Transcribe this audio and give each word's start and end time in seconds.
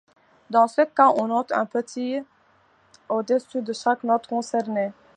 Dans 0.49 0.67
ce 0.67 0.81
cas, 0.81 1.09
on 1.15 1.27
note 1.27 1.51
un 1.51 1.67
petit 1.67 2.23
au-dessus 3.07 3.61
de 3.61 3.71
chaque 3.71 4.03
note 4.03 4.25
concernée. 4.25 4.93